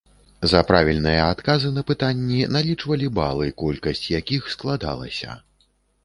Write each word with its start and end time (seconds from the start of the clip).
За 0.51 0.59
правільныя 0.69 1.25
адказы 1.33 1.69
на 1.73 1.83
пытанні 1.91 2.47
налічвалі 2.55 3.09
балы, 3.19 3.51
колькасць 3.65 4.05
якіх 4.21 4.49
складалася. 4.55 5.37